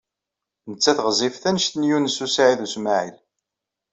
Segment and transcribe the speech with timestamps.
[0.69, 3.17] Nettat ɣezzifet anect n Yunes u Saɛid u Smaɛil.